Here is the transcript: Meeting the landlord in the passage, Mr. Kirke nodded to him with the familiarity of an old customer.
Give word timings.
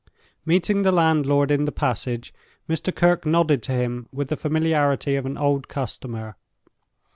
Meeting 0.47 0.81
the 0.81 0.91
landlord 0.91 1.51
in 1.51 1.65
the 1.65 1.71
passage, 1.71 2.33
Mr. 2.67 2.91
Kirke 2.91 3.23
nodded 3.23 3.61
to 3.61 3.71
him 3.71 4.09
with 4.11 4.29
the 4.29 4.35
familiarity 4.35 5.15
of 5.15 5.27
an 5.27 5.37
old 5.37 5.67
customer. 5.67 6.37